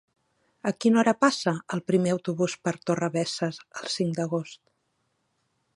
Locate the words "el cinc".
3.83-4.21